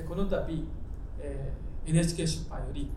[0.00, 0.64] この度、
[1.20, 2.90] えー、NHK 出版より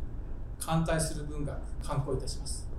[0.57, 2.69] 艦隊する文学刊行いたします。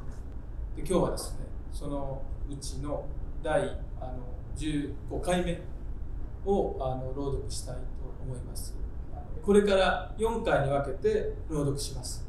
[0.75, 3.05] で今日はですねそのうちの
[3.43, 3.61] 第
[4.01, 4.19] あの
[4.57, 5.61] 15回目
[6.47, 7.83] をあの朗読したいと
[8.25, 8.75] 思います。
[9.43, 12.27] これから4回に分けて朗読します。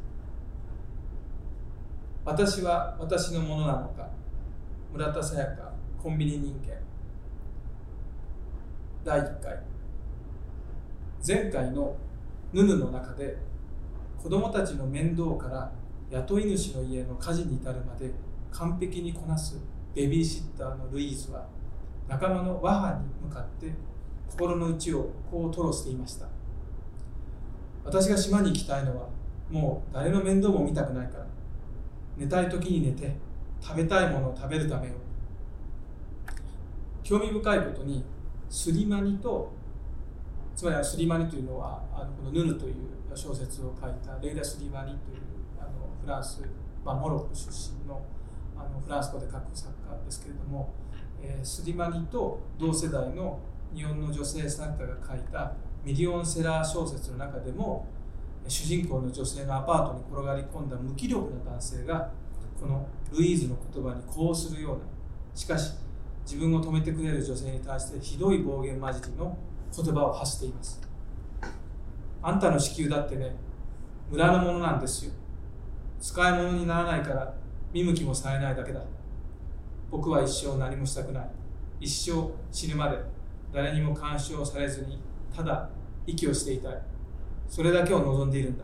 [2.25, 4.09] 私は私のものなのか
[4.91, 5.71] 村田沙耶香
[6.03, 6.75] コンビニ人間。
[9.05, 9.76] 第1回。
[11.27, 11.93] 前回の
[12.53, 13.35] ヌヌの中で
[14.17, 15.69] 子供たちの面倒から
[16.09, 18.09] 雇い主の家の家事に至るまで
[18.49, 19.57] 完璧にこなす
[19.93, 21.45] ベビーシッターのルイーズは
[22.07, 23.73] 仲間のワハに向かって
[24.29, 26.27] 心の内をこう吐露していました。
[27.83, 29.09] 私が島に行きたいのは
[29.49, 31.25] もう誰の面倒も見たくないから。
[32.17, 33.15] 寝たい時に寝て
[33.61, 34.93] 食べたいものを食べるためよ。
[37.03, 38.05] 興味深いことに
[38.49, 39.51] スリマニと
[40.57, 42.73] つまりスリマニというのはあのこのヌヌという
[43.13, 45.21] 小説を書いたレイラ・スリマニという
[45.59, 45.69] あの
[46.01, 46.41] フランス、
[46.83, 48.01] まあ、モロッコ出身の
[48.57, 50.73] あのフランス語で書く作家ですけれども、
[51.21, 53.39] えー、スリマニと同世代の
[53.71, 55.53] 日本の女性作家が書いた
[55.85, 57.85] ミリオンセラー小説の中でも
[58.47, 62.11] 主人公の女性がアパートに転がり込んだ無気力な男性が
[62.59, 64.85] このルイーズの言葉にこうするような
[65.35, 65.75] しかし
[66.25, 69.37] 自分を止めてくれる女性に対してひどい暴言交じりの
[69.83, 70.81] 言葉を発しています。
[72.21, 73.35] あんたの子宮だってね
[74.09, 75.11] 村のものなんですよ。
[75.99, 77.33] 使い物にならないから
[77.73, 78.81] 見向きもされないだけだ。
[79.91, 81.29] 僕は一生何もしたくない。
[81.79, 82.97] 一生死ぬまで
[83.53, 84.99] 誰にも干渉されずに
[85.35, 85.69] ただ
[86.05, 86.81] 息をしていたい。
[87.47, 88.63] それだけを望んでいるんだ。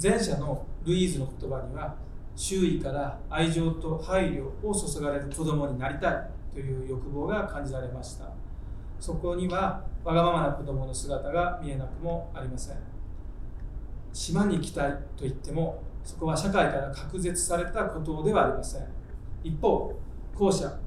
[0.00, 1.94] 前者のルイーズの言葉には
[2.36, 8.26] 周囲から愛情と配慮を注がれる子供になりたいという欲望が感じられました。
[9.00, 12.76] そこにはわがままな子供の姿が見えなくもありません。
[14.12, 18.86] 島に行きたいと言ってもそこは社会から隔絶されたことではありません。
[19.42, 19.92] 一方
[20.34, 20.78] 後者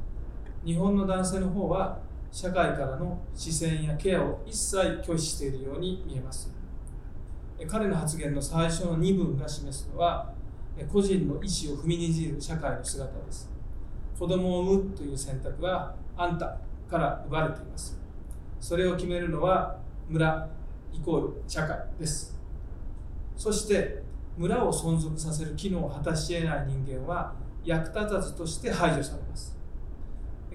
[0.66, 2.00] 日本の男性の方は
[2.32, 6.54] 社会からの視線やケアを一切拒否しているように見えます。
[7.68, 10.32] 彼の発言の最初の2文が示すのは
[10.92, 13.50] 個人の意思を踏みにじる社会の姿です。
[14.18, 16.58] 子供を産むという選択はあんた
[16.90, 18.00] から奪われています。
[18.60, 19.78] それを決めるのは
[20.10, 20.50] 村
[20.94, 22.38] イコール社会です。
[23.36, 24.04] そして
[24.38, 29.58] 村を存続させる機能を果たし得ない人間は役立たずとして排除されます。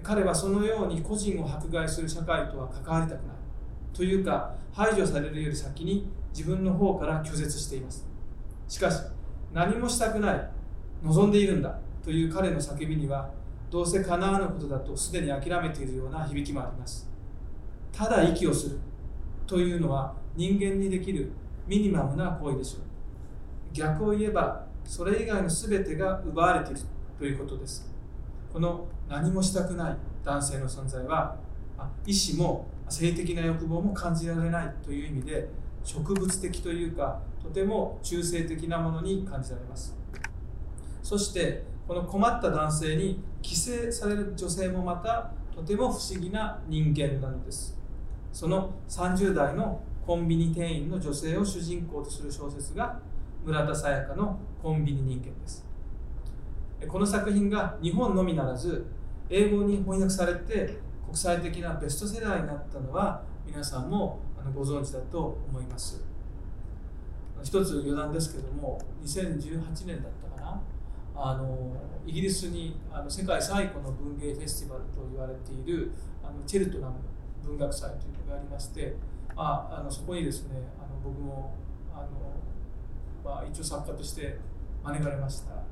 [0.02, 3.36] 彼はそのように個人を迫害する社会とは関わりたくない。
[3.92, 8.06] というか排除されるより先に自分の方から拒絶しています。
[8.68, 9.00] しかし
[9.52, 10.50] 何もしたくない。
[11.04, 11.78] 望んでいるんだ。
[12.02, 13.30] という彼の叫びには
[13.70, 17.11] どうせ叶わぬことだとすでに諦めているような響きもあります。
[17.92, 18.78] ただ息をする
[19.46, 21.30] というのは人間にできる
[21.66, 22.80] ミニマムな行為でしょう。
[23.72, 26.80] 逆を言えばそれ以外の全てが奪われている
[27.18, 27.90] ということです。
[28.52, 31.36] この何もしたくない男性の存在は
[32.06, 35.48] 意志も性的な欲望も感じられないという意味で
[35.84, 39.96] 植物的というかとても中性的なものに感じられます。
[41.02, 47.81] そしてこの困った男性に規制される女性もまたとても不思議な人間なのです。
[48.32, 52.98] その30代のコンビニ店員の女性を主人公とする小説が
[53.44, 55.66] 村田沙耶香のコンビニ人間です。
[56.88, 58.86] この作品が日本のみならず
[59.30, 64.18] 英語に翻訳されて国際的なベストセラーになったのは皆さんも
[64.54, 66.02] ご存知だと思います。
[67.42, 70.62] 一つ余談ですけども2018年だったかな？
[71.14, 71.76] あの
[72.06, 75.92] イギリスにあの世界最古の文芸フェスティバルと言われている
[76.24, 76.94] あのチェルトナム
[77.44, 78.94] 文学祭というのがありまして
[79.36, 81.54] ああのそこにですねあの僕も
[81.94, 82.08] あの、
[83.24, 84.38] まあ、一応作家として
[84.82, 85.62] 招かれました。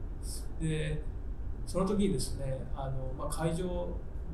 [0.60, 1.03] で
[1.66, 3.88] その時にですねあの、まあ、会場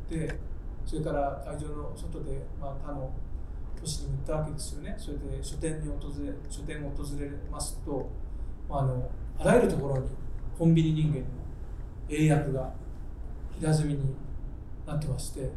[0.09, 0.39] で
[0.85, 3.13] それから会場の外で、まあ、他の
[3.79, 4.95] 都市に行ったわけですよね。
[4.97, 8.09] それで書店に訪れ書店を訪れますと、
[8.69, 10.09] まあ、あのあらゆるところに
[10.59, 11.25] コンビニ人間の
[12.09, 12.73] 英訳が
[13.59, 14.15] 平積みに
[14.87, 15.51] なってまして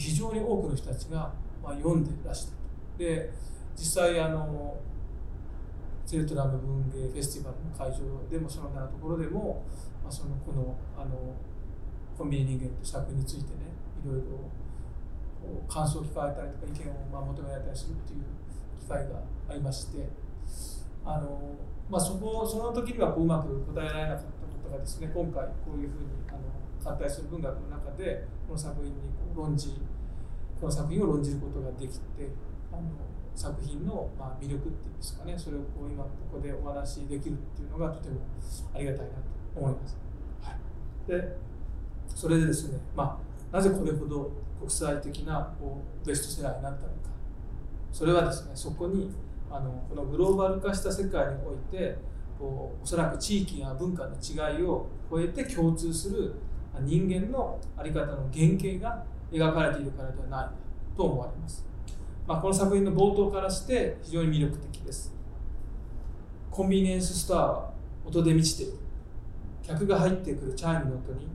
[0.00, 1.32] 非常に多くの人たちが、
[1.62, 2.52] ま、読んでらした。
[2.96, 3.30] で
[3.76, 4.76] 実際あの
[6.06, 9.62] ゼルトラム文芸フェスティバルの会場でもそのようなところでも、
[10.02, 11.36] まあ、そのこのあの
[12.16, 13.72] コンビニ人間という作についてね
[14.04, 14.24] いろいろ
[15.68, 18.24] 感想を聞かれたりとか意見をま求められたりするっていう
[18.80, 20.08] 機会がありまして
[21.04, 21.56] あの、
[21.88, 24.39] まあ、そこその時にはこううまく答えられなかった。
[24.70, 26.38] がですね今回こういうふうにあの
[26.82, 28.92] 反対する文学の中でこの作品に
[29.34, 29.80] こう論じ
[30.60, 32.04] この作品を論じることができて
[32.72, 32.82] あの
[33.34, 38.20] 作品の、ま、魅力っていうんですかねそれをこう今ここでお話しできるっていうのがとても
[38.74, 39.20] ありがたいなと
[39.56, 39.96] 思います。
[40.42, 41.36] はい、で
[42.08, 43.18] それでですね、ま
[43.52, 47.10] あ、なぜこれほど国際的なこうベストセラーになったのか
[47.92, 49.10] それはですねそこに
[49.50, 51.96] あのこのグローバル化した世界において
[52.40, 56.34] こうおそらく地域や文化の違いを超えて共通する
[56.80, 61.66] 人間の在り方の原型が描かれているからではないと思われます、
[62.26, 65.14] まあ、この作品の冒頭からして非常に魅力的です。
[66.50, 67.70] コンビニエンスストアは
[68.04, 68.72] 音で満ちている。
[69.62, 71.28] 客が入ってくるチャイムの音に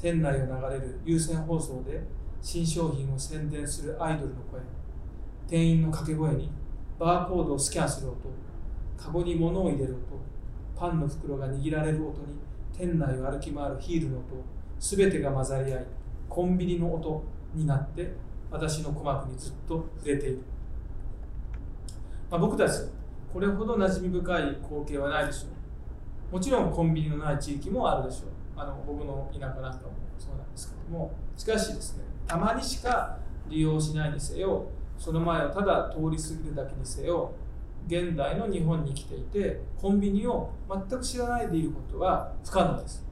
[0.00, 2.00] 店内を流れる有線放送で
[2.40, 4.60] 新商品を宣伝するアイドルの声
[5.48, 6.50] 店員の掛け声に
[6.98, 8.16] バーコードをスキャンする音
[8.96, 10.20] カゴに物を入れる音
[10.80, 12.38] パンの袋が握られる音に
[12.72, 14.24] 店内を歩き回るヒールの音
[14.78, 15.86] 全てが混ざり合い
[16.26, 17.22] コンビニの音
[17.54, 18.14] になって
[18.50, 20.38] 私の鼓膜にずっと触れている、
[22.30, 22.78] まあ、僕たち
[23.30, 25.48] これほど馴染み深い光景はないでしょ
[26.30, 26.34] う。
[26.34, 28.30] もちろんコンビニのない地域もあるでしょう。
[28.56, 31.12] あの僕の田舎なんかもそうなんですけども。
[31.36, 33.18] しかしですねたまにしか
[33.48, 34.66] 利用しないにせよ
[34.98, 37.32] その前をただ通り過ぎるだけにせよ
[37.86, 43.04] 現代の日本に来ていてコンビニを全く知らないでいることは不可能です。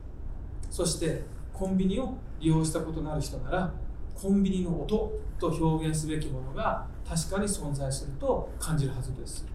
[0.70, 1.22] そして
[1.52, 3.72] コンビニを利用したことのある人なら
[4.14, 9.46] コンビニの音と表現すべきものが確かに存在すると感じるはずです。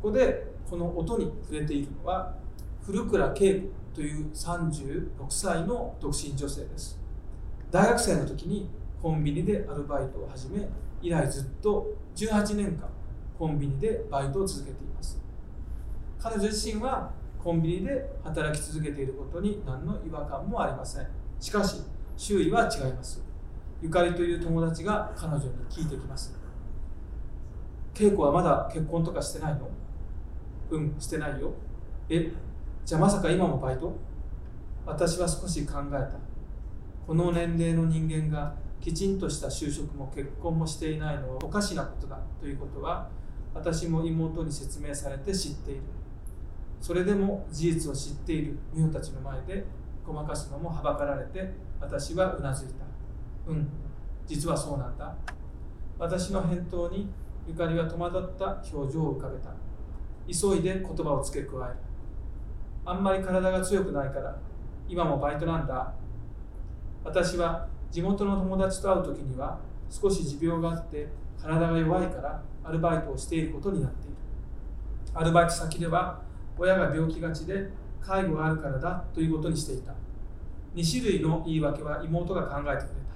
[0.00, 2.34] ここでこの音に触れているのは
[2.82, 6.98] 古倉恵子という36歳の独身女性です。
[7.70, 8.68] 大学生の時に
[9.00, 10.66] コンビニでアルバイトを始め
[11.00, 12.88] 以来ずっと18年間
[13.42, 15.20] コンビニでバイトを続けています。
[16.16, 17.10] 彼女自身は
[17.42, 21.06] コンビニで働き続けていることに何の違和感もありません。
[21.40, 21.82] しかし
[22.16, 23.20] 周囲は違います。
[23.82, 26.38] ゆかりという友達が彼女に聞いてきます。
[27.98, 29.68] 恵子はまだ結婚とかしてないの？
[30.70, 31.52] うんしてないよ。
[32.08, 32.32] え
[32.84, 33.92] じゃあまさか今もバイト？
[34.86, 36.12] 私は少し考えた。
[37.04, 42.20] この年齢の人間がきちんとした就職も結婚もしていないのはおかしなことだ。
[42.40, 43.10] ということは
[43.54, 45.82] 私も妹に説明されて知っている。
[46.80, 49.64] それでも事実を知っている美穂たちの前で
[50.04, 52.84] ごまかすのもはばかられて私はうなずいた。
[53.50, 53.68] うん
[54.26, 55.14] 実はそうなんだ。
[55.98, 57.08] 私の返答に
[57.46, 59.50] ゆかりは戸惑った表情を浮かべた。
[60.26, 61.76] 急いで言葉を付け加える。
[62.84, 64.36] あんまり体が強くないから
[64.88, 65.92] 今もバイトなんだ。
[67.04, 69.58] 私は地元の友達と会う時には
[69.90, 71.08] 少し持病があって
[71.42, 74.16] 体が弱いからアルバイトをしていることになっている
[75.14, 76.22] アルバイト先では
[76.56, 77.68] 親が病気がちで
[78.00, 79.92] 介護があるからだということにしていた。
[80.74, 83.12] 2種類の言い訳は妹が考えてくれた。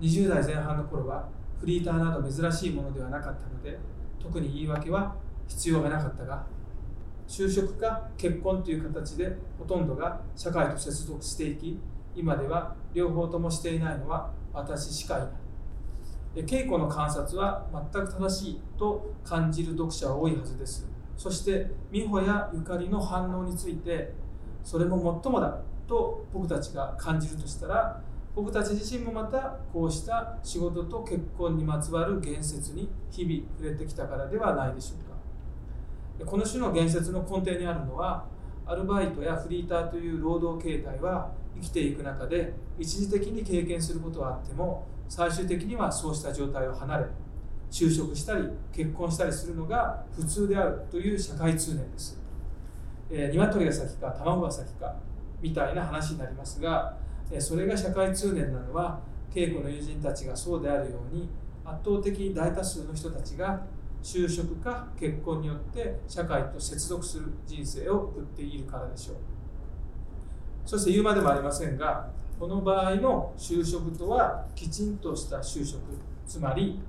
[0.00, 1.28] 20代前半の頃は
[1.58, 3.78] フリーターなど珍しいものではなかったので
[4.20, 5.16] 特に言い訳は
[5.48, 6.44] 必要がなかったが
[7.26, 11.78] 就職か結婚という形でほとんどが社会と接続していき
[12.14, 15.28] 今では両方ともしていないのは私しかいない。
[16.42, 20.88] 稽古の観察は全く正しいと感じる読者は多いはずです。
[21.16, 24.12] そして美穂やゆかりの反応について
[24.64, 28.00] それも最もだと僕たちが感じるとしたら
[28.34, 36.30] 僕たち自身もまたこうした仕事と結婚にまつわる言説に日々触れてきたからではないでしょうか。
[36.30, 38.24] この種の言説の根底にあるのは
[38.66, 47.04] アルバイトやフリーターという労働形態は生きていく中で一時的に経験することはあっても最終的にはそうした状態を離れ
[47.70, 52.20] 就職したり結婚したりするのが普通であるという社会通念です、
[53.10, 54.94] えー、鶏が先か卵が先か
[55.40, 56.96] みたいな話になりますが、
[57.30, 61.28] え、それが社会通念なのは稽古の友人たちがそうであるように
[61.64, 63.66] 圧倒的大多数の人たちが
[64.02, 69.16] 就職か結婚によって社会と接続する人生を送っているからでしょう。
[70.64, 75.80] そして言うまでもありませんがこの場合の就職とはきちんとした就職
[76.26, 76.80] つまり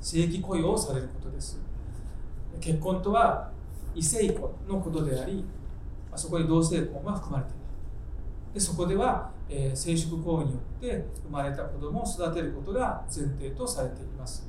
[0.00, 1.60] 正規雇用をされることです。
[2.60, 3.50] 結婚とは
[3.94, 5.44] 異性婚のことであり
[6.14, 7.58] そこに同性婚は含まれている
[8.54, 14.48] でそこでは、えー、生殖行為によって生まれた子供を育てることが前提とされています。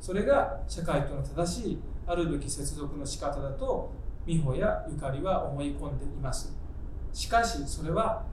[0.00, 3.90] それが社会との正しいあるべき接続の仕方だと
[4.26, 6.54] 美穂やゆかりは思い込んでいます。
[7.14, 8.24] しかしそれは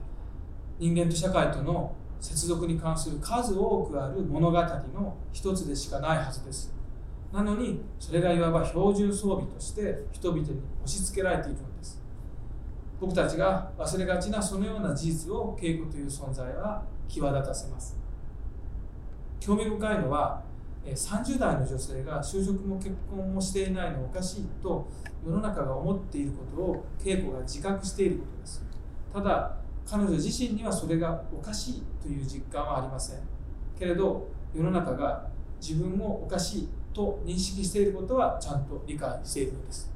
[0.78, 6.74] 人間と社会との接続に関する数多くある物語の一つでしかないはずです。
[7.32, 10.44] なのにそれがいわば標準装備として人々に
[10.84, 12.02] 押し付けられているのです。
[13.00, 17.96] 僕たちが忘れがちなそのような事実を稽古という存在は際立たせます。
[19.40, 20.42] 興味深いのは
[20.84, 24.88] 30代の女性が就職も結婚もしていないのおかしいと
[25.24, 28.64] 世の中が思っていることを恵子が自覚していることです。
[29.12, 33.20] ただ彼女自身にはそれがおかしいという実感はありません。
[33.78, 35.28] けれど世の中が
[35.60, 39.91] 自分もおかしいと認識していることはちゃんと理解しているのです。